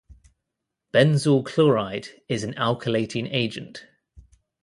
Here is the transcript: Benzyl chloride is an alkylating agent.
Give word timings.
Benzyl 0.91 1.45
chloride 1.45 2.23
is 2.27 2.43
an 2.43 2.55
alkylating 2.55 3.29
agent. 3.31 3.85